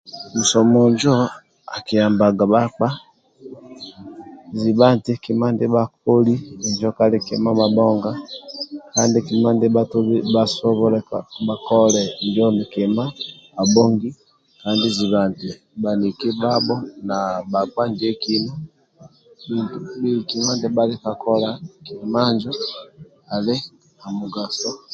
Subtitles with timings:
[0.35, 1.13] Musomo Injo
[1.77, 2.87] akiyambaga bhakpa
[4.59, 6.33] zibha nti kima ndia bhakoli
[6.67, 8.11] injo kali kima mabhonga
[8.93, 12.01] kandi kima ndietolo ndia bhasoboki bhatodhe bhakole
[14.69, 15.49] ali zibha eti
[15.81, 16.75] bhaniki ndibhabho
[17.07, 17.17] na
[17.51, 21.49] bhakpa ndibhekina bhakakola
[21.85, 22.51] kima ndia
[23.35, 23.55] ali
[23.99, 24.71] na mugaso